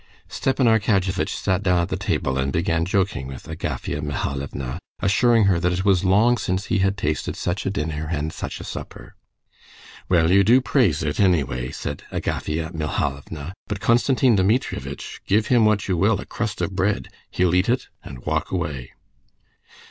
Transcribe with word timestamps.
Stepan 0.27 0.65
Arkadyevitch 0.65 1.29
sat 1.29 1.61
down 1.61 1.81
at 1.83 1.89
the 1.89 1.95
table 1.95 2.35
and 2.39 2.51
began 2.51 2.85
joking 2.85 3.27
with 3.27 3.43
Agafea 3.47 4.01
Mihalovna, 4.01 4.79
assuring 4.99 5.43
her 5.43 5.59
that 5.59 5.71
it 5.73 5.85
was 5.85 6.03
long 6.03 6.39
since 6.39 6.65
he 6.73 6.79
had 6.79 6.97
tasted 6.97 7.35
such 7.35 7.67
a 7.67 7.69
dinner 7.69 8.07
and 8.09 8.33
such 8.33 8.59
a 8.59 8.63
supper. 8.63 9.13
"Well, 10.09 10.31
you 10.31 10.43
do 10.43 10.59
praise 10.59 11.03
it, 11.03 11.19
anyway," 11.19 11.69
said 11.69 12.01
Agafea 12.11 12.73
Mihalovna, 12.73 13.53
"but 13.67 13.79
Konstantin 13.79 14.35
Dmitrievitch, 14.37 15.21
give 15.27 15.45
him 15.49 15.65
what 15.65 15.87
you 15.87 15.95
will—a 15.95 16.25
crust 16.25 16.61
of 16.61 16.75
bread—he'll 16.75 17.53
eat 17.53 17.69
it 17.69 17.89
and 18.03 18.25
walk 18.25 18.51
away." 18.51 18.93